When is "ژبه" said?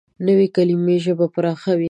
1.05-1.25